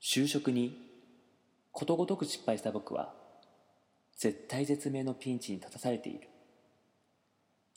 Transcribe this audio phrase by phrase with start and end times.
[0.00, 0.90] 就職に
[1.72, 3.12] ことごとく失敗した僕は
[4.16, 6.28] 絶対絶命のピンチに立たされている。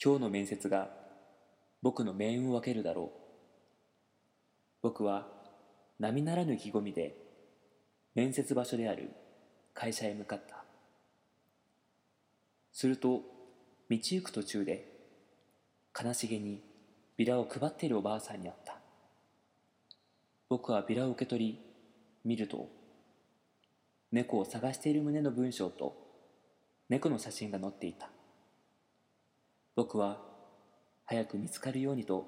[0.03, 0.89] 今日の面接が
[1.81, 3.20] 僕の命運を分けるだろう。
[4.81, 5.28] 僕は
[5.99, 7.15] 並ならぬ意気込みで
[8.15, 9.12] 面接場所である
[9.74, 10.63] 会社へ向かった。
[12.71, 13.21] すると
[13.90, 14.87] 道行く途中で
[15.97, 16.62] 悲しげに
[17.17, 18.77] ビラを配っているおばあさんに会った。
[20.49, 21.59] 僕はビラを受け取り
[22.23, 22.70] 見ると
[24.12, 25.98] 猫を探している旨の文章と
[26.88, 28.09] 猫の写真が載っていた。
[29.76, 30.22] 僕は
[31.05, 32.27] 早く見つかるようにと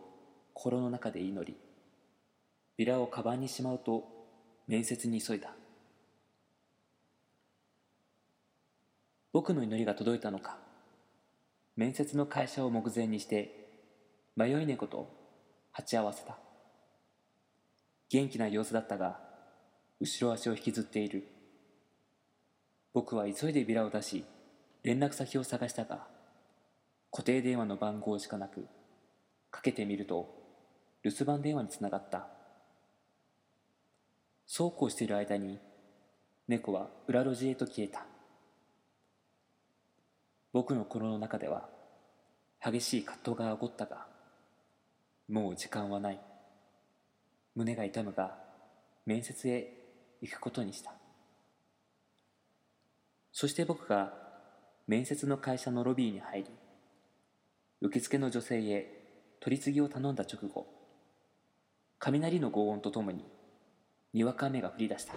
[0.54, 1.56] 心の中で祈り
[2.78, 4.04] ビラをカバンにしまうと
[4.68, 5.54] 面接に急いだ。
[9.32, 10.58] 僕の祈りが届いたのか
[11.76, 13.70] 面接の会社を目前にして
[14.36, 15.10] 迷い猫と
[15.72, 16.38] 鉢合わせた。
[18.10, 19.25] 元気な様子だったが
[20.00, 21.28] 後ろ足を引きずっている。
[22.94, 24.24] 僕は急いでビラを出し
[24.84, 26.08] 連絡先を探したが
[27.12, 28.66] 固定電話の番号しかなく
[29.52, 30.34] かけてみると
[31.04, 32.28] 留守番電話につながった。
[34.48, 35.60] そうこうしている間に
[36.48, 38.06] 猫は裏路地へと消えた。
[40.54, 41.68] 僕の心の中では
[42.64, 44.06] 激しい葛藤が起こったが
[45.28, 46.20] もう時間はない。
[47.56, 48.38] 胸が痛むが
[49.06, 49.85] 面接へ
[50.28, 50.92] 行くことにした。
[53.32, 54.14] そして僕が
[54.88, 56.50] 面接の会社のロビーに入り
[57.82, 60.68] 受付の女性へ取り次ぎを頼んだ直後
[62.00, 63.26] 雷の轟音とともに
[64.14, 65.14] にわか雨が降り出した。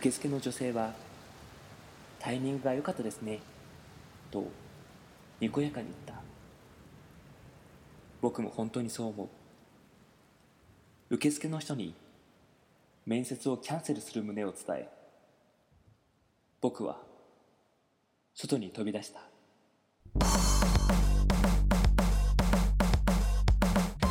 [0.00, 0.94] 受付の女性は
[2.18, 3.40] 「タイミングが良かったですね」
[4.32, 4.46] と
[5.40, 6.14] にこやかに言った
[8.22, 9.28] 僕も本当にそう思う
[11.14, 11.94] 受付の人に
[13.04, 14.88] 面接をキャンセルする旨を伝え
[16.62, 17.02] 僕は
[18.34, 19.20] 外に飛び出した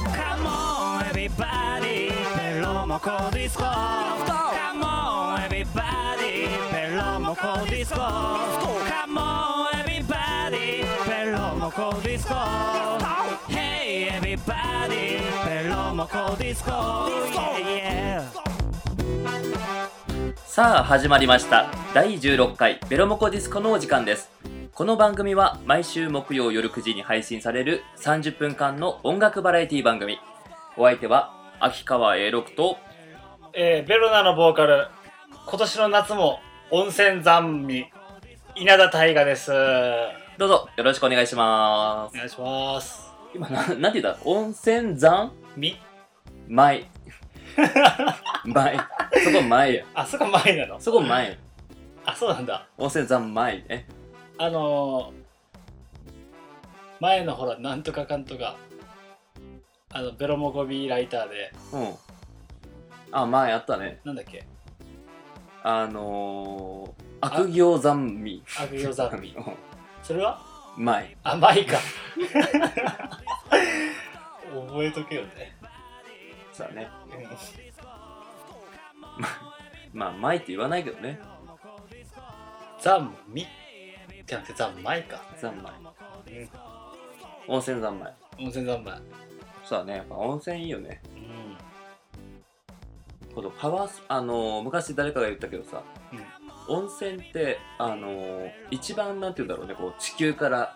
[0.08, 5.09] Come on everybody ロモコディスコ Come on everybody ベロモコディスコ Come on everybody
[6.50, 8.00] ベロモコディスコ
[13.48, 15.22] Hey everybody.
[15.46, 18.24] ベロモコディスコ Yeah yeah.
[20.48, 21.72] さあ始まりました。
[21.94, 24.32] 第16回ベロモコディスコのお時間です。
[24.74, 30.18] この番組は毎週木曜夜9時に配信される30分間の音楽バラエティ番組。
[30.78, 32.78] お相手は秋川 A6 と
[33.54, 34.88] えー、ベロナのボーカル、
[35.46, 36.40] 今年の夏も
[36.72, 37.86] 温泉残味、
[38.56, 39.52] 稲田大我です。
[39.52, 39.56] お
[40.38, 42.18] どうぞよろしくお願いします。
[42.18, 43.10] 願いします。
[43.34, 44.20] 今ななんて言った？
[44.26, 45.78] 温泉山み、
[46.48, 46.86] 前
[48.46, 48.78] 前
[49.24, 49.86] そこ前や。
[49.94, 50.80] あ、そこ前なの？
[50.80, 51.38] そこ前
[52.06, 52.66] あ、そうなんだ。
[52.78, 53.88] 温泉山前ね
[54.38, 55.14] あのー、
[57.00, 58.56] 前のほら、なんとかかんとか、
[59.92, 61.96] あの、ベロモコビーライターで、うん。
[63.12, 64.00] あ前あったね。
[64.06, 64.46] なんだっけ、
[65.72, 69.34] あのー、悪行残味悪行残味。
[69.38, 69.44] うん
[70.02, 70.40] それは？
[70.78, 71.78] 前あ、前か。
[74.52, 75.56] 覚えとけよね。
[76.54, 77.28] そうだねうん
[80.00, 81.20] まあ前って言わないけどね
[82.82, 83.48] 残味
[84.26, 85.22] じゃなくて残米か。
[85.40, 85.72] 残前
[86.42, 86.50] うん
[87.48, 88.92] 温泉三昧温泉残米。
[89.64, 91.19] そうだねやっぱ温泉いいよねうん。
[93.36, 96.76] このパワースあのー昔誰かが言ったけどさうん。
[96.76, 100.76] 温泉ってあのー一番なんて言うんだろうねこう地球から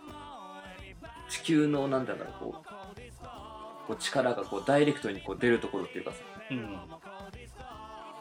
[1.29, 2.65] 地球のなんだろうこう
[3.87, 6.17] こう力がこうダイレクトにこう出るところっていうかさ。
[6.51, 6.77] うん。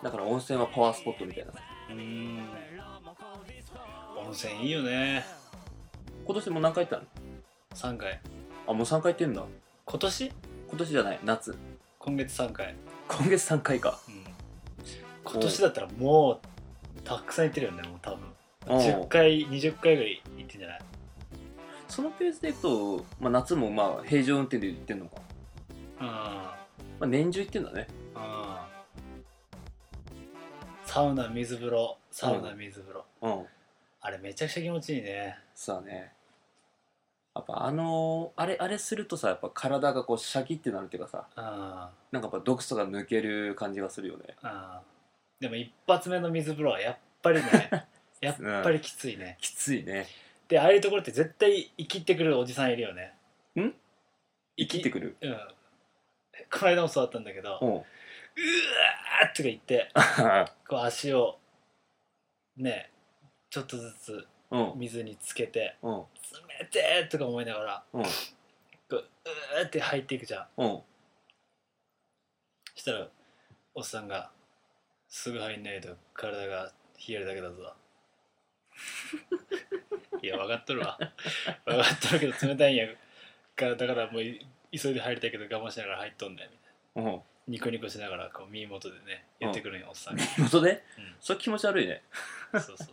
[0.02, 1.60] だから温泉はパワースポットみたいなさ。
[1.90, 2.38] うーん。
[4.26, 5.24] 温泉いいよね。
[6.24, 8.20] 今年も何回行ったの？3回。
[8.66, 9.44] あもう3回行ってんだ。
[9.84, 10.32] 今年？
[10.68, 11.56] 今年じゃない夏。
[12.00, 12.74] 今月3回、
[13.18, 14.00] 今月3回か。
[14.08, 14.24] うん、
[15.24, 16.40] 今年だったらも
[16.96, 18.18] うたくさん行ってるよねもう多分。
[18.66, 20.80] おう10回20回ぐらい行ってんじゃない？
[21.88, 25.20] そのペースでいくと、まあ、夏もまあ平常運転で行ってんのか、
[26.00, 26.06] うん。
[26.06, 26.56] ま
[27.00, 27.86] あ、年中行ってんだね。
[28.14, 28.22] うん。
[30.86, 33.46] サウナ水風呂サウナ水風呂、うん。
[34.00, 35.38] あれめちゃくちゃ気持ちいいね。
[35.54, 36.12] そうだね
[37.34, 44.37] やっぱあのあれあれするとさやっぱ体がこうシャキってなるっていうかさあなんかやっぱ毒素が抜ける感じがするよね。
[44.43, 44.82] あ
[45.40, 47.70] でも一発目の水風呂はやっぱりね
[48.20, 50.06] やっぱりきついね、きついね。
[50.46, 53.14] でああいうところって絶対生きってくるおじさんいるよね。
[54.56, 55.17] 生きてくる？
[55.20, 55.32] うん。
[55.32, 55.38] こ
[56.62, 59.90] の間もそうだったんだけど「ううんわー!」とか言って
[60.69, 61.38] こう足を
[62.56, 62.90] ね
[63.50, 64.73] ちょっとずつうん。
[64.76, 65.94] 水につけてうん
[66.32, 68.02] 「冷てー!」とか思いながらうん。
[68.02, 68.08] こ
[68.90, 70.46] ううーって入っていくじゃん。
[70.62, 70.82] うん。
[72.74, 73.08] そしたら
[73.74, 74.30] おっさんが
[75.08, 76.72] 「すぐ入んないと体が
[77.08, 77.74] 冷えるだけだぞ」
[80.22, 80.98] いや分かっとるわ。
[81.64, 82.86] 分かっとるけど冷たいんや
[83.56, 86.56] からだからもうい急いで入りたいけど我慢しながら入っとんねんみ
[86.94, 87.10] たいな。
[87.10, 87.22] うん。
[87.48, 90.84] ニコニコしながらこう耳元でね言ってくるんよ、おっさんが、本当で？
[90.96, 91.16] うん。
[91.20, 92.04] それ気持ち悪いね。
[92.52, 92.86] そうそう。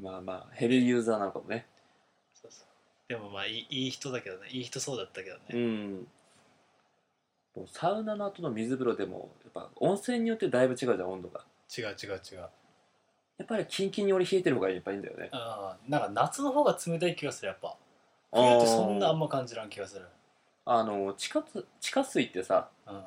[0.00, 1.66] まあまあヘビーユーザーなのかもね
[3.08, 4.48] でもまあいいいい人だけどね。
[4.50, 5.94] いい人そうだったけどうね、ん。
[7.54, 11.40] もうサウナの後の水風呂でもやっぱ温泉によってだいぶ違うじゃん温度が。
[11.76, 12.38] 違う違う違う。
[13.38, 15.28] やっぱりキンキンに俺冷えてる方がやっぱいいんだよね。
[15.32, 17.76] ああなんか夏の方が冷たい気がするやっぱ。
[18.32, 20.06] 冬ってそんなあんま感じらん気がする。
[20.64, 23.02] あの地下つ地下水ってさうん。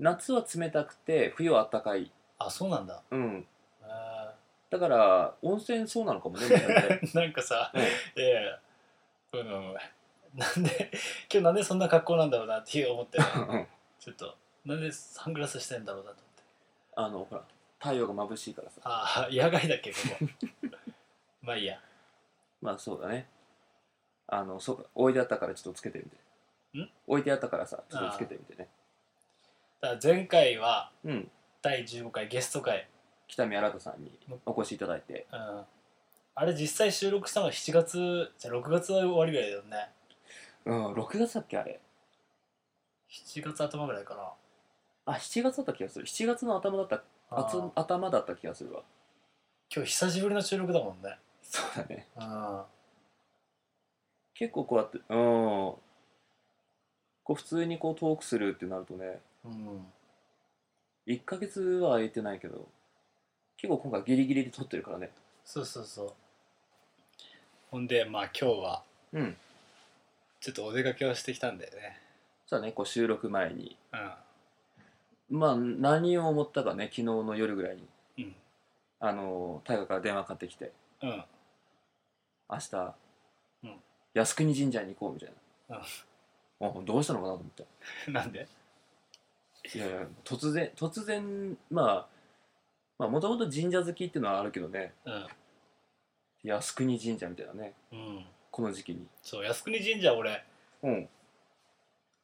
[0.00, 2.10] 夏は冷たくて冬は暖かい。
[2.38, 3.02] あそうなんだ。
[3.10, 3.46] うん。
[3.82, 4.34] あ
[4.68, 6.46] だから温泉そうなのかもね
[7.14, 7.82] なんかさうん
[9.32, 9.74] うん
[10.34, 10.90] なんで
[11.32, 13.66] 今日なんでそんな格好なんだろうなって思ってねうん
[13.98, 16.42] ちょっとなんでサングラスしてんだろうなと思って。
[16.96, 17.42] あのほら
[17.78, 18.80] 太陽が眩しいからさ。
[18.84, 20.26] ああ野外だっけここ。
[21.42, 21.80] まあいいや。
[22.60, 23.26] まあそうだね。
[24.26, 26.16] あのそうか置いてあったからちょっとつけてみて。
[26.78, 26.90] ん？
[27.06, 28.68] 置いてあったからさちょっとつけてみてね。
[29.80, 31.30] だから前回はうん。
[31.62, 32.88] 第15回ゲスト回、
[33.28, 34.10] 北見新さんに
[34.46, 35.26] お越しいただいて。
[35.32, 35.64] うん、
[36.34, 39.90] あれ実際収録したのは7月じゃあ6月の終わりぐらいだよね。
[40.64, 41.80] うん6月だっけあれ。
[43.10, 44.32] 7月頭ぐらいかな。
[45.06, 46.06] あ7月だった気がする。
[46.06, 48.82] 7月の頭だったあつ頭だった気がするわ。
[49.74, 51.18] 今日久しぶりの収録だもんね。
[51.42, 52.06] そうだね。
[52.16, 52.62] うん。
[54.34, 55.04] 結構こうやってうん。
[55.06, 55.82] こ
[57.30, 59.20] う普通にこうトークするってなるとね。
[59.44, 59.86] うん。
[61.06, 62.68] 1ヶ月は空いてないけど
[63.56, 65.10] 結構今回ギリギリで撮ってるからね
[65.52, 66.12] そうそうそう。
[67.72, 69.36] ほんでまあ今日はうん。
[70.38, 71.98] ちょっとお出かけをしてきたんだよね。
[72.46, 73.76] そうだねこう収録前に。
[75.30, 75.38] うん。
[75.40, 77.88] まあ何を思ったかね昨日の夜ぐらいに。
[78.18, 78.34] うん。
[79.00, 80.70] あの大河から電話かかってきて。
[81.02, 81.24] うん。
[82.48, 82.94] 明日、
[83.64, 83.74] うん。
[84.14, 85.32] 靖国神社に行こうみたい
[85.68, 86.80] な、うん。
[86.80, 87.66] あどうしたのかなと思って。
[88.08, 88.46] なんで？
[89.74, 92.06] いやいや突然突然まあ
[92.98, 94.94] まあもともと神社好きっていうのはあるけどね。
[95.04, 95.26] うん
[96.44, 97.74] 靖国神社みたいなね。
[97.92, 98.26] うん。
[98.50, 99.06] この時期に。
[99.22, 100.44] そう靖国神社俺
[100.82, 101.08] うん。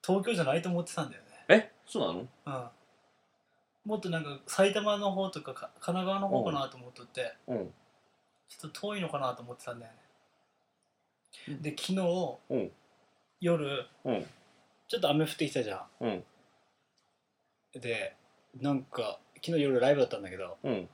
[0.05, 1.29] 東京じゃないと思ってたんだよね。
[1.49, 1.73] え？
[1.87, 2.21] そうなの？
[2.21, 3.91] うん。
[3.91, 7.73] もっとなんか埼玉の方とかか神奈川の方かなと思っとってうん。
[8.49, 9.99] ちょっと遠いのかなと思ってたんだよね。
[11.49, 11.62] うん。
[11.62, 12.73] で昨日うん。
[13.41, 14.27] 夜うん。
[14.89, 16.11] ちょっと雨降ってきたじゃうん。
[16.11, 16.25] ん
[17.75, 18.17] で
[18.61, 20.89] なんか昨日夜ライブだったんだけどうん。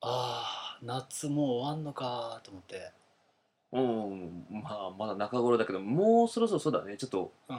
[0.00, 2.92] ああ夏もう終わんのかと思って。
[3.70, 6.96] うんまあまだ中頃だけどもうそろそろそうだね。
[6.96, 7.58] ちょっとうん。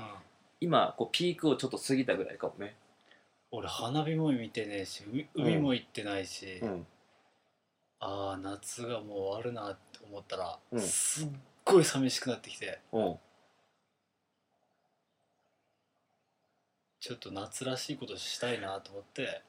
[0.61, 2.75] 今こうピークをちょっと過ぎたぐらいかもね。
[3.51, 6.85] 俺花火も見てねえし海海も行ってないし、うん。
[7.99, 10.81] ああ夏がもう終わるなって思ったら、うん。
[10.81, 11.27] すっ
[11.65, 12.79] ごい寂しくなってきて。
[12.91, 13.19] うん。
[16.99, 19.41] ちょっと夏らしいことしたいなと思って、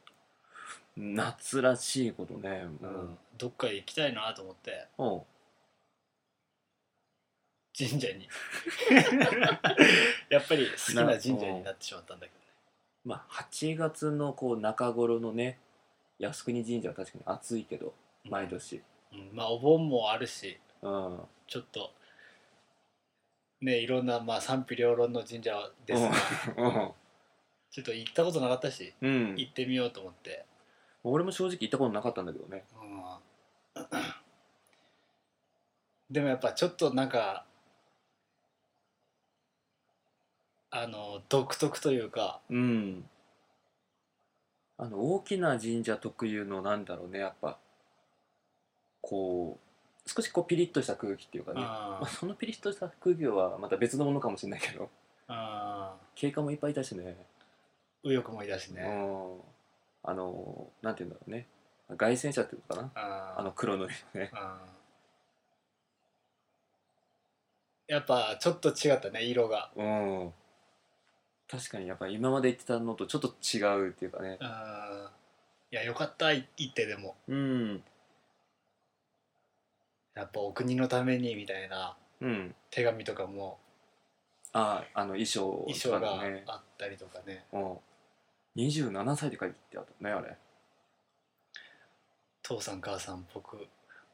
[0.97, 2.67] 夏らしいことね。
[2.83, 3.19] うん。
[3.39, 4.87] どっかへ行きたいなと思って。
[7.77, 8.29] 神社に。
[10.29, 12.47] やっぱり好きな神社になってしまったんだけどね。
[13.05, 15.59] まあ8月のこう中頃のね
[16.19, 17.95] 靖国神社は確かに暑いけど
[18.25, 18.83] 毎年。
[19.13, 19.31] うん。
[19.33, 21.21] まあお盆もあるしうん。
[21.47, 21.93] ちょっと
[23.61, 26.09] ねいろんなまあ賛否両論の神社ですが、
[26.57, 26.93] うん。
[27.71, 29.35] ちょっと行ったことなかったしうん。
[29.37, 30.45] 行ってみようと思って、
[31.03, 32.65] 俺も正直行ったことなかったんだけどね。
[32.81, 33.01] うん。
[36.11, 37.45] でもやっぱちょっとなんか
[40.71, 42.41] あの独特というか。
[42.51, 43.05] うん。
[44.79, 47.59] あの大きな神社特有のなんだろうねやっぱ。
[49.03, 51.61] こう少しこうピリッとした空気っていうかね。
[51.61, 54.91] まあ、あ そのピリッとした空気はまた別のものかもしれないけど。
[55.29, 57.17] あ警官もいっぱいいたしね。
[58.03, 59.41] 右翼もいたしね、うん
[60.03, 61.47] あのなんて言うんだろうね。
[61.97, 62.91] 凱旋車っていうのかな。
[62.95, 64.31] ああの黒のね。
[64.33, 64.59] あ
[67.89, 69.71] やっぱちょっと違ったね色が。
[69.77, 70.33] うん。
[71.49, 74.39] 確かにやっぱり今まで言ってたのとちょっと違うっていうかね。
[74.41, 75.09] うん
[75.73, 77.17] いやよかったい行ってでも。
[77.29, 77.83] うん。
[80.15, 82.55] やっぱお国のためにみたいなうん。
[82.71, 83.59] 手紙とかも。
[84.53, 87.45] ああの衣装衣装がとかのねあったりとかね。
[87.53, 87.77] うん
[88.57, 90.37] 27歳で書いてあったねあれ。
[92.43, 93.67] 父さん母さん僕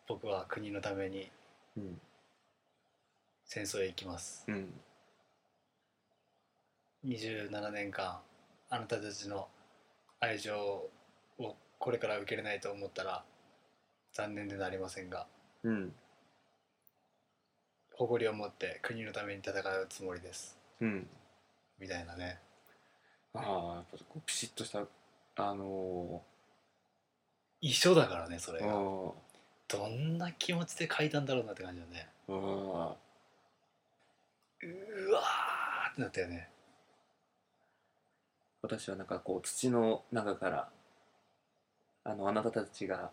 [0.06, 1.30] 僕は国のために
[1.76, 2.00] うん。
[3.44, 4.44] 戦争へ行きます。
[4.48, 4.68] うん。
[7.06, 8.18] 27年間
[8.68, 9.48] あなたたちの
[10.20, 10.56] 愛情
[11.38, 13.22] をこれから受けれないと思ったら
[14.12, 15.26] 残念でなりませんが
[15.62, 15.92] うん。
[17.94, 20.58] 誇りを持って国のために戦うつもりです。
[20.80, 21.06] うん。
[21.78, 22.38] みたいなね
[23.36, 24.82] ああやっぱこうピシッとした
[25.36, 26.22] あの
[27.60, 28.74] 一緒だからねそれー、が。
[28.74, 29.10] うん。
[29.68, 32.08] どんな気持ちで書いたんだろうなって感じだね。
[32.28, 32.36] うん
[34.62, 36.48] うわーってなったよね。
[38.62, 40.68] 私はなんかこう土の中から
[42.04, 43.10] あのあなたたちが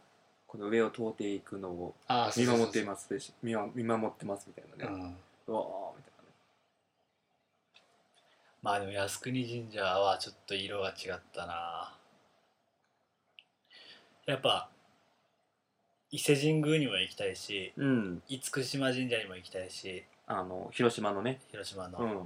[0.48, 5.15] この上を通っていくのをあ見守っていすますでし見ま見守ってますみたいなね、
[5.48, 6.12] うん、うわーみたい
[8.63, 11.93] まあでも靖国神社はちょっと色が違ったな。
[14.25, 14.70] やっぱ
[16.12, 18.22] 伊勢神宮にも行きたいしうん。
[18.29, 21.41] 厳島神社にも行きたいしあの広島のね。
[21.51, 22.22] 広島の、うん。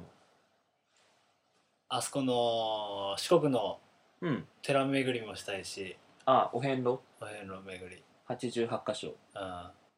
[1.89, 3.79] あそこの四国の
[4.21, 4.45] うん。
[4.61, 6.99] 寺巡りもしたいしあお遍路？
[7.19, 8.03] お遍路巡り。
[8.29, 9.07] 88箇所。
[9.07, 9.15] う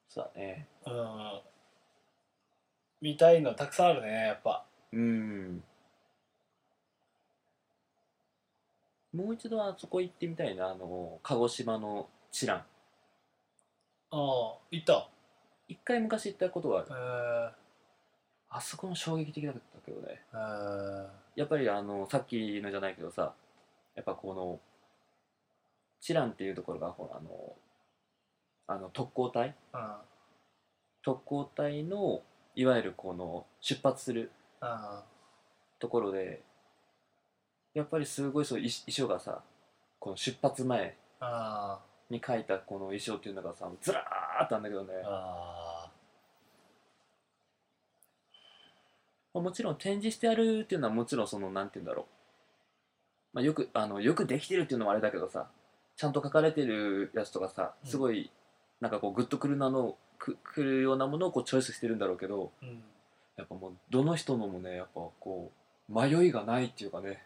[0.07, 0.67] そうだね。
[0.87, 1.39] ん、うん、
[3.01, 4.63] 見たいのたくさんあるねやっぱ。
[4.93, 5.63] うん
[9.13, 12.57] もう一度あそこ行ってみたいなあの鹿児島の知覧。
[12.57, 12.63] あ
[14.11, 15.09] あ行った？
[15.67, 16.87] 一回昔行ったことがある。
[16.91, 16.93] え。
[16.93, 20.21] ー、あそこも衝撃的だったけどね。
[20.33, 20.35] え。
[20.35, 23.33] ー、やっぱりあのさっきのじゃないけどさ
[23.95, 24.59] やっぱこの
[26.01, 27.55] 知覧っていうところがほらあの
[28.67, 29.55] あの特攻隊？
[29.73, 29.95] うん。
[31.01, 32.21] 特攻隊の
[32.55, 34.99] いわゆるこの出発するうん。
[35.79, 36.41] ところで
[37.79, 39.41] やっぱりすごいそう衣衣装がさ
[39.99, 44.93] この出発前あに書いたこの衣装っていうのがさずらーっとあるんだけどね。
[49.33, 55.47] もちろん展示してあるっていうのはもちろんそのなんて言うんだろう、まあ、よくあのよくできてるっていうのもあれだけどさ
[55.95, 58.31] ちゃんと書かれてるやつとかさすごい
[58.81, 62.83] なんかこうグッとくるなのくくるようなものをこうチョイスしてるんだろうけどーうん。
[63.37, 65.51] やっぱもうどの人のもねやっぱこ
[65.89, 67.23] う迷いがないっていうかね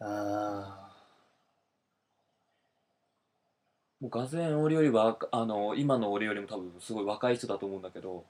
[0.00, 0.90] あ
[4.00, 8.24] もうがぜん俺よりはあの今の俺よりも多分すごい若い人だと思うんだけど。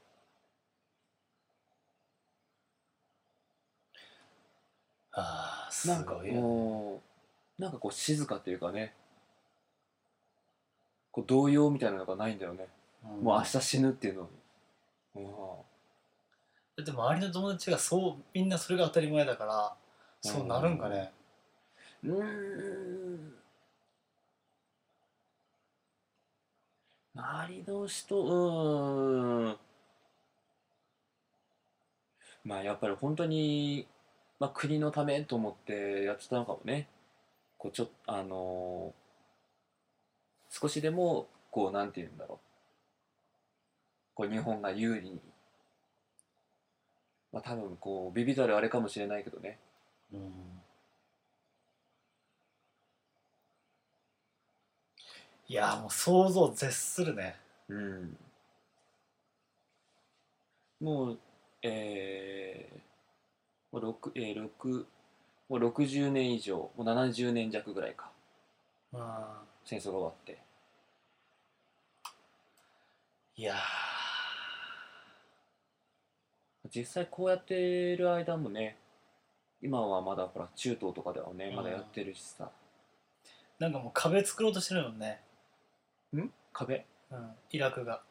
[5.13, 6.41] ーあーすなんかごいよね。
[6.41, 7.03] も
[7.59, 8.95] うなんかこう静かっていうかね。
[11.11, 12.69] こう動揺みたいなのがないんだよね、
[13.05, 13.25] うん。
[13.25, 14.23] もう明日死ぬっていうの。
[15.17, 15.31] に、うん。
[16.77, 19.75] だって周りの友達がそうみんなそれが当たり前だから
[20.23, 21.13] そうなるんかね
[22.03, 23.39] うん。
[27.15, 29.59] 周りの人うーん。
[32.45, 33.87] まあやっぱり本当に、
[34.41, 36.89] まあ、国のためと思ってやってたのかもね。
[37.59, 39.03] こうちょあのー
[40.51, 42.39] 少しでもこうなんて言うんだろう。
[44.15, 45.19] こう日本が有利に。
[47.33, 49.59] まあ多分こうビビたるあれかもしれないけどね。
[50.13, 50.58] うん。
[55.49, 57.37] いやもう想像を絶するね。
[57.69, 58.17] うん。
[60.81, 61.19] もう
[61.63, 64.85] えー、もう6えー、6
[65.49, 68.11] もう60年以上もう70年弱ぐらいか。
[68.93, 69.01] うん。
[69.65, 70.39] 戦争が終わって。
[73.37, 73.55] いや
[76.75, 78.77] 実際こうやってる間もね
[79.63, 85.21] 今はまだほら中東とかではねうんまだやってるしさ、ーなんかもう壁作ろうとしてるもんね、
[86.17, 86.31] ん？
[86.53, 86.87] 壁。
[87.11, 88.03] うん、イラクが。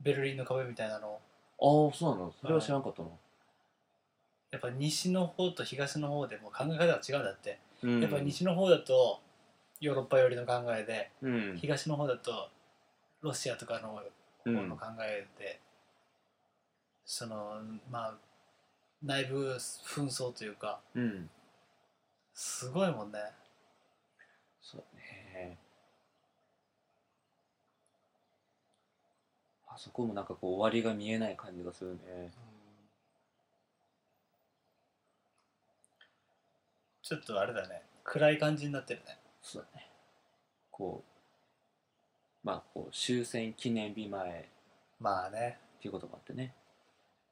[0.00, 1.18] ベルリンの壁みたいなの。
[1.58, 2.32] をああそうなの？
[2.40, 3.18] それは知らなかったの、
[4.50, 9.20] やっぱ西の方と東の方でも考え方が違うんだって、うん、やっぱ西の方だと
[9.80, 11.56] ヨーロッパ寄りの考えでうん。
[11.56, 12.50] 東の方だと
[13.22, 14.02] ロシアとかの
[14.44, 14.56] うん。
[14.56, 15.60] 方の考えで、
[17.06, 17.60] その
[17.90, 18.14] まあ
[19.02, 21.30] 内部紛争というかうん。
[22.34, 23.18] すごいもんね
[24.60, 25.56] そうだね
[29.74, 32.30] ああそこもなんかこう終わりが見えない感じがするね。
[37.02, 37.82] ちょっとあれだね。
[38.04, 39.18] 暗い感じになってるね。
[39.42, 39.88] そうだね。
[40.70, 44.30] こうまあこう終戦記念日前。
[44.30, 44.44] っ
[45.00, 45.58] まあね。
[45.80, 46.54] ていうこともあってね。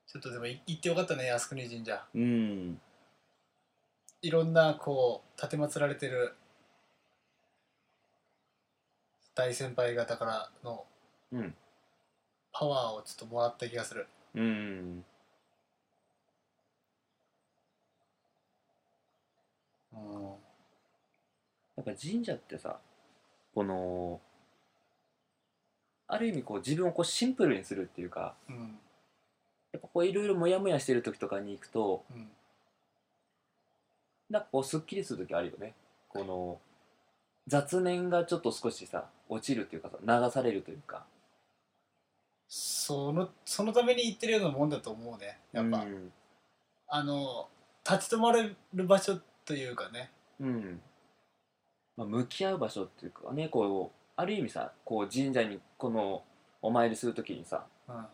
[0.09, 2.05] ちょっとでもい行ってよかったね靖国神社。
[2.13, 2.81] うん。
[4.21, 6.35] いろんなこう奉られてる
[9.37, 10.85] 大先輩方からの
[11.31, 11.55] うん
[12.53, 14.07] パワーをちょっともらった気がする。
[14.35, 15.05] うん。
[19.95, 20.23] うん
[21.77, 22.79] やっぱ神社ってさ
[23.55, 24.21] この
[26.09, 28.79] ある意味こう自分をこうシンプルにするっていうかうん
[29.73, 32.29] やっぱこういろいろモヤモヤしてる時とかに行くとうん
[34.31, 35.75] なんかこうすっきりする時あるよね。
[36.09, 36.59] この
[37.47, 41.05] 雑念がちょっと少しさ落ちるっていうかさ流されるというか。
[42.55, 45.39] そのそのために行ってるようなもんだと思うね。
[45.53, 46.13] やっぱ、うん。
[46.87, 47.49] あの
[47.91, 50.11] 立ち止まれる場所というかね。
[50.39, 50.81] うん。
[51.97, 56.25] まあ、向き合う場所っていうかねこうある意味さこう神社にこの
[56.61, 58.05] お参りする時にさうん。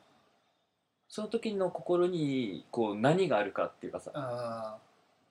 [1.09, 4.79] その時の心にこう何があるかっていうかさ。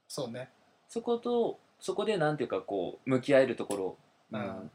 [0.09, 0.49] そうね。
[0.89, 3.97] そことそこでなんていうかこう向き合えるところ。
[4.33, 4.71] うん。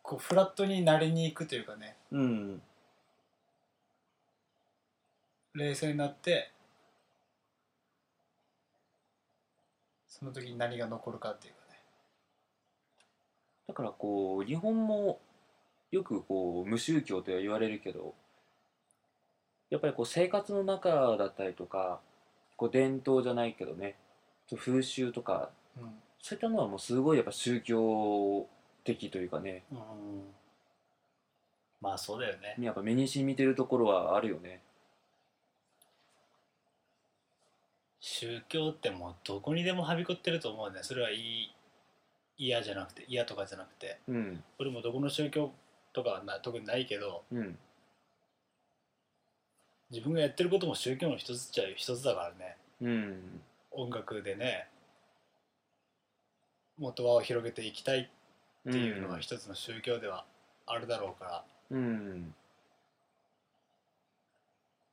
[0.00, 1.96] こうフラットになりに行くというかね。
[2.12, 2.62] うん
[5.58, 6.50] 冷静になって
[10.06, 11.80] その時に何が残るかっていうかね。
[13.68, 15.20] だからこう日本も
[15.90, 18.14] よくこう無宗教とは言われるけど
[19.70, 22.00] やっぱりこう生活の中だったりとか
[22.56, 23.96] こう伝統じゃないけどね
[24.56, 25.90] 風習とかうん。
[26.20, 28.46] そういったのはもうすごいやっぱ宗教
[28.82, 29.62] 的というかね。
[29.70, 29.78] うん
[31.80, 32.56] まあそうだよね。
[32.58, 34.62] やっぱ目に染みてるところはあるよね
[38.00, 40.80] 宗教ってもうどこにでもはびこってると思うね。
[40.82, 41.50] それはいい
[42.36, 43.98] 嫌じゃなくて嫌とかじゃなくて。
[44.08, 44.44] うん。
[44.58, 45.52] 俺もどこの宗教
[45.92, 47.58] とかはな特にないけどうん。
[49.90, 52.56] 自分がやってることも宗教の一つっちゃ一つだからね。
[52.80, 53.40] うん。
[53.70, 54.68] 音楽でね
[56.78, 58.08] もっと輪を広げていきたい
[58.68, 60.24] っていうのは一つの宗教では
[60.66, 62.34] あるだろうから、うん。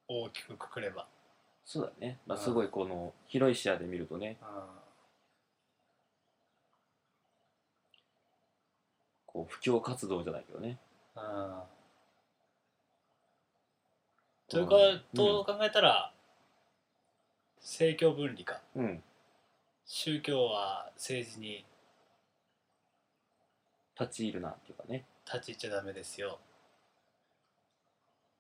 [0.08, 1.08] 大きくくくれば、
[1.66, 2.44] そうだね、まあ、うん。
[2.44, 4.38] すごいこの広い視野で見るとね。
[4.42, 4.48] うん。
[9.26, 10.78] こう布教活動じゃないけどね。
[11.16, 11.62] うん。
[14.48, 15.02] というか、うん。
[15.16, 16.14] と考えたら
[17.60, 18.62] 政教分離か。
[18.76, 19.04] うん。
[19.88, 21.66] 宗教は政治に
[24.00, 25.06] 立ち入るなっていうかね。
[25.26, 26.40] 立ち入っちゃダメですよ。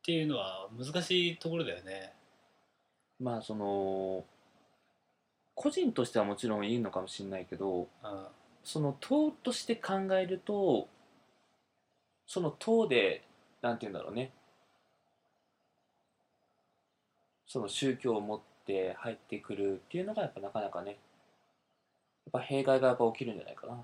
[0.02, 2.14] っていうのは難しいところだよね
[3.20, 4.26] まあその
[5.56, 7.88] 個人としてはもちろんいいのかもしれないけどうん。
[8.64, 10.88] その党として考えると
[12.26, 13.24] その党で
[13.62, 14.32] なんて言うんだろうね。
[17.48, 20.98] その宗教を持って入ってくるっていうのがやっぱなかなかねやっ
[22.34, 23.78] ぱ弊害がやっぱ起きるんじゃないかな。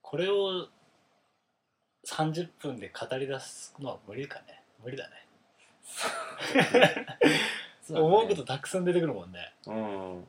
[0.00, 0.68] これを
[2.06, 4.62] 30分で語り出すのは無理かね。
[4.82, 5.27] 無理だね
[5.88, 6.08] そ
[6.54, 7.06] うだね。
[7.90, 9.54] 思うことたくさん出てくるもんね。
[9.66, 10.26] うん。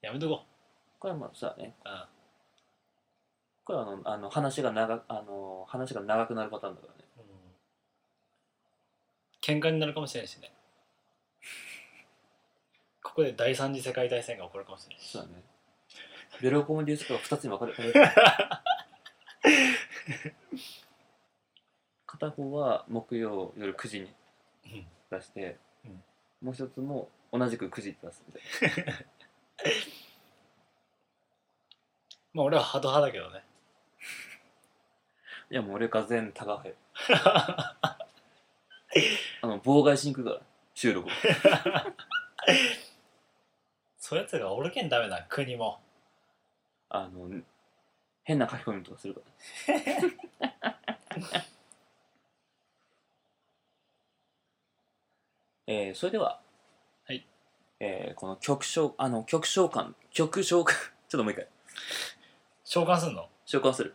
[0.00, 0.44] やめとこ
[1.00, 1.74] これはまあそうだね。
[1.84, 2.04] う、うん、
[3.64, 7.04] これはあのあの話が長あの話が長くなるパターンだからね。
[9.42, 10.52] 喧嘩になるかもしれんしね。
[13.02, 15.10] ここで第三次世界大戦が起こるかもしれんし。
[15.10, 15.42] そうだね。
[16.40, 17.92] ベロコンディスクが2つに分かれ てる
[22.14, 24.08] 片方は木曜夜9時に
[24.66, 24.86] うん。
[25.10, 26.02] 出して、うん。
[26.46, 28.38] もう一つも同じく9時って出すみた
[28.82, 28.92] いな。
[32.34, 33.44] まあ俺はハト派だけどね。
[35.50, 36.74] いやもう俺が全タガヘ
[39.42, 40.40] あの妨害しに来るから
[40.74, 41.08] 収録。
[41.08, 41.12] を
[43.98, 45.80] そういうやつがおるけんダメな国も。
[46.88, 47.42] あの
[48.22, 49.20] 変な書き込みとかするか
[50.48, 51.44] ら
[55.66, 56.40] えーそれでは、
[57.06, 57.26] はい。
[57.80, 60.74] えーこの曲紹あの曲紹介曲紹介
[61.08, 61.48] ちょっともう一回。
[62.64, 63.28] 召喚すんの？
[63.46, 63.94] 召喚する。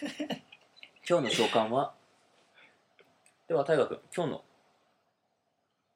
[1.08, 1.94] 今日の召喚は
[3.46, 4.44] では大河君今日の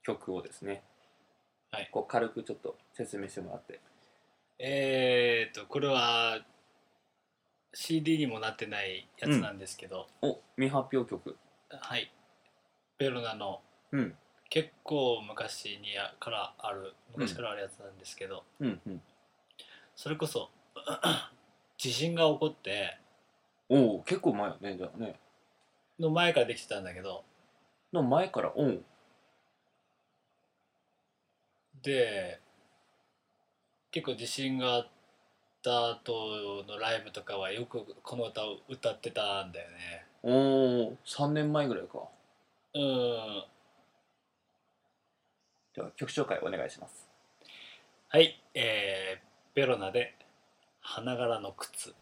[0.02, 0.82] 曲をですね、
[1.70, 1.88] はい。
[1.90, 3.80] こう軽くちょっと説明してもらって。
[4.58, 6.44] えー、っとこれは
[7.74, 11.36] CD にもなってないやつなんですけど、お未発表曲。
[11.70, 12.10] はい。
[12.98, 14.18] ベロナのうん
[14.50, 19.02] 結構昔にやからある昔からあるやつなんですけど、うんうん。
[19.94, 20.50] それこそ
[21.76, 22.96] 地震が起こって
[23.68, 25.18] おお結構前よねじゃあね。
[26.00, 27.24] の前からできてたんだけど。
[27.92, 28.82] の前からおう
[31.82, 32.40] で
[33.90, 34.88] 結構地震があっ
[35.62, 40.06] た後のライブとかはよくこの歌を歌ってたんだよね。
[40.22, 40.30] お
[40.88, 42.00] お3年前ぐらいか。
[42.74, 43.44] うん
[45.78, 47.08] では曲紹介お願いします。
[48.08, 50.16] はいえー、ベロナで
[50.80, 51.94] 花柄の靴。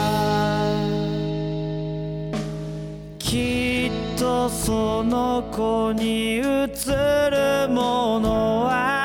[3.19, 9.02] きっとその子に映るものは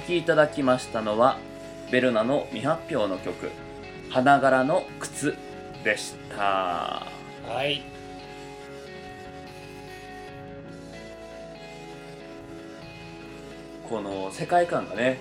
[0.00, 1.38] 聴きいただきましたのは
[1.90, 3.50] ベルナの未発表の曲
[4.08, 5.36] 「花柄の靴」
[5.84, 7.06] でした。
[7.46, 7.82] はい。
[13.88, 15.18] この世界観がね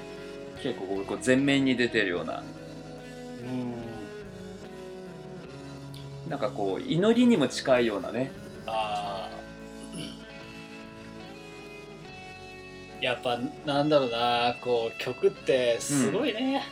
[0.61, 2.41] 結構こう前面に出てるような。
[3.43, 3.45] う
[6.27, 6.29] ん。
[6.29, 8.31] なんかこう祈りにも近いようなね。
[8.65, 9.18] あー
[13.01, 16.63] やっぱなんだろうなこう曲ってすごいね、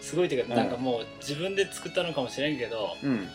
[0.00, 0.58] すごいっていうか、うん。
[0.58, 3.28] なんかもう自分で作ったのかもしれんけどうん。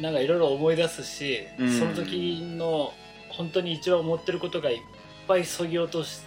[0.00, 1.78] なんかいろいろ思い出すし、うん。
[1.78, 2.92] その時の
[3.30, 4.78] 本当に一番思ってることがいっ
[5.26, 6.22] ぱいそぎ落とし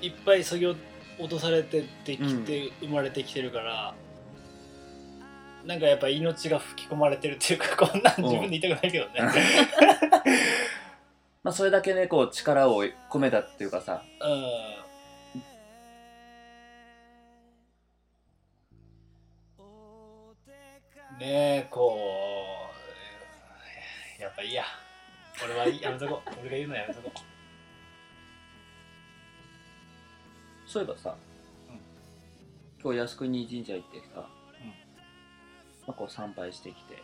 [0.00, 0.78] いっぱいそぎ落
[1.18, 3.94] 脅されてできて生まれてきてるから、
[5.64, 9.12] なんかやっぱ命が吹き込まれてるっていうかこんなん自分で言いたくないけどね
[11.42, 14.02] まあそれだけねこう力を込めたっていうかさ。
[14.20, 14.72] うん。
[21.18, 21.98] ねえこ
[24.18, 24.64] うやっぱいいや。
[25.44, 26.30] 俺はやめとこう。
[26.40, 27.18] 俺が言うのやめとこう。
[30.68, 31.16] そういえばさ、
[31.68, 31.80] うん。
[32.82, 34.26] 今日靖国神社行ってさ、ま
[35.88, 37.02] あ、こう参拝してきて、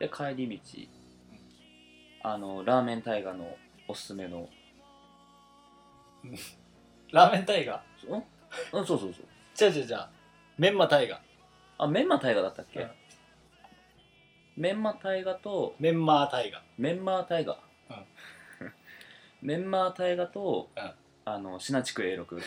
[0.00, 0.99] で帰り道、
[2.22, 3.56] あのラーメン大河の
[3.88, 4.48] おすすめの。
[7.12, 7.82] ラーメンタイガん？
[8.72, 9.26] うんそうそうそう。
[9.56, 10.06] ー違う違う違う
[10.58, 11.20] メンマタイガー
[11.78, 12.90] あメンマ大河だったっけ、うん。
[14.56, 15.74] メンマ大河と。
[15.78, 17.58] メンマータイガーメンマー大河、
[19.40, 20.92] メンマー大河と、うん。
[21.24, 22.42] あの信地区 A6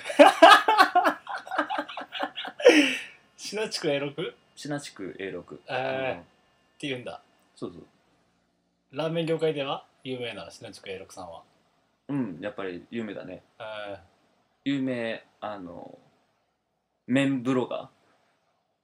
[3.38, 6.26] シナチク A6 って信地区 A6 えー うん。
[6.80, 7.22] 言うんだ。
[7.56, 7.86] そうそう
[8.94, 11.42] ラーメン業界では有名なシナチク A6 さんは？
[12.10, 13.42] うんやっぱり有名だね。
[13.60, 14.00] えー。
[14.66, 15.98] 有名あの
[17.08, 17.90] 麺ブロガ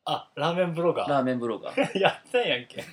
[0.05, 1.05] あラーメンブロガー。
[1.05, 1.89] ーラーメンブロガー。
[2.01, 2.83] やったんやんけ。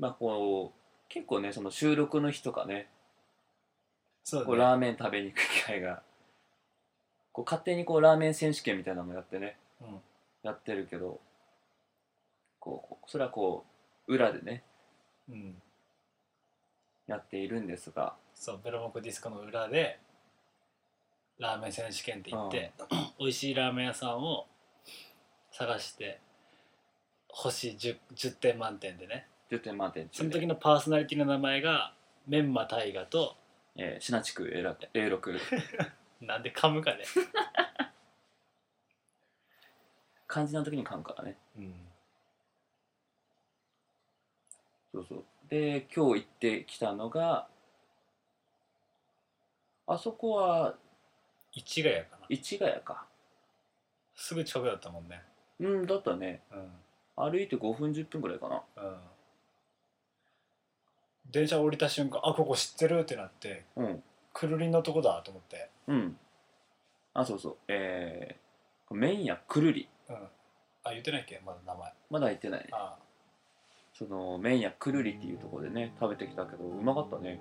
[0.00, 0.78] まあこう
[1.08, 2.88] 結構ねその収録の日とかね。
[2.88, 4.56] こうそうだね。
[4.58, 6.02] ラーメン食べに行く機会が。
[7.30, 9.56] こう勝手にこうラーメン選手権みたいなのもやってね。
[9.80, 10.02] うん。
[10.42, 11.20] やってるけど
[12.62, 13.64] こうそれはこ
[14.06, 14.62] う裏でね
[15.28, 15.54] うん。
[17.06, 18.14] やっているんですが。
[18.34, 19.98] そうベロモコディスコの裏で
[21.38, 22.72] ラーメン選手権って言って、
[23.18, 24.46] 美味しいラーメン屋さんを
[25.50, 26.20] 探して
[27.28, 29.26] 星 10, 10点満点でね。
[29.50, 31.92] 10点満点その時のパーソナリティの名前が
[32.26, 33.36] メンマタイガと
[33.76, 34.44] えー、信地区
[34.94, 35.38] A6
[36.20, 37.04] なんで噛むかね、
[40.26, 41.36] 漢字の時に噛むからね。
[41.56, 41.74] うん、
[44.92, 45.24] そうそう。
[45.48, 47.46] で今日行ってきたのが
[49.86, 50.74] あそこは
[51.52, 52.26] 市ヶ谷かな。
[52.30, 53.06] 市ヶ谷か。
[54.14, 55.22] すぐ近くだったもんね。
[55.60, 56.40] うんだったね。
[56.52, 57.30] うん。
[57.30, 58.62] 歩いて5分10分ぐらいかな。
[58.76, 58.96] うん。
[61.30, 64.02] 電車降りた瞬間あここ知ってるってなってうん。
[64.32, 65.68] くるりんのとこだと思って。
[65.88, 66.16] うん。
[67.14, 67.56] あそうそう。
[67.68, 69.88] えー、麺屋くるり。
[70.08, 70.16] うん。
[70.84, 71.40] あ言ってないっけ？
[71.44, 71.92] まだ名前。
[72.10, 72.68] まだ行ってないね。
[72.72, 72.96] あ
[73.92, 77.40] その麺屋くるりっていうところでね食べてきたけどうまかったね。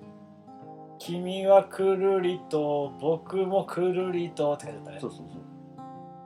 [1.00, 4.98] 君はくるりと僕もくるりとって書いてあったね。
[5.00, 5.28] そうそうそう。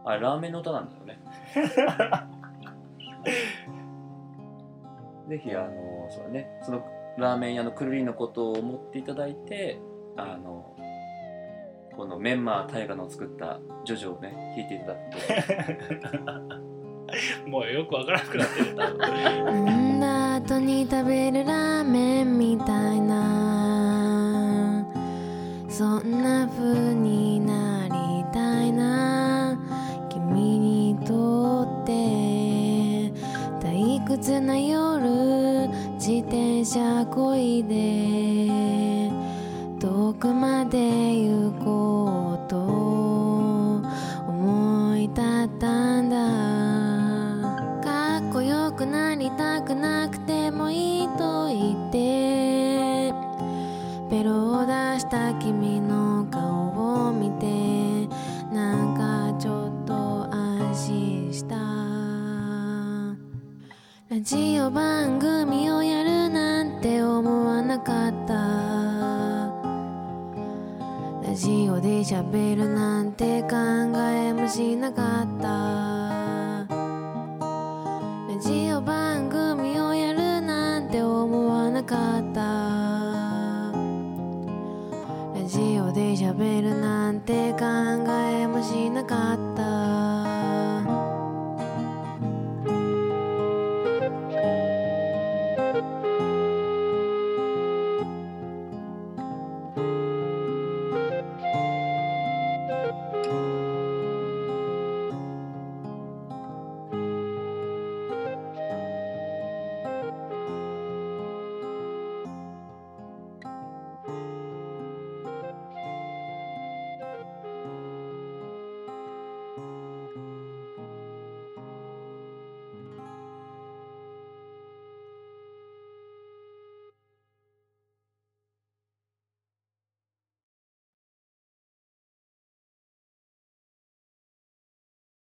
[0.03, 1.19] あれラーメンの歌なんだよね。
[5.29, 6.59] ぜひあのそうだね。
[6.63, 6.83] その
[7.17, 9.79] ラーメン屋のくるりのことを思っていただいて
[10.17, 10.75] あの
[11.95, 14.99] このメンマー大河の作ったジョジョをね弾いていただく
[16.59, 16.65] と。
[17.47, 18.75] もうよくわからなくなってる
[20.47, 23.04] 後に食べるラーメンみたいな。